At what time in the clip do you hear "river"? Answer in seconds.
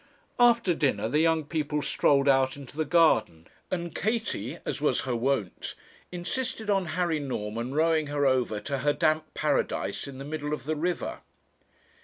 10.75-11.19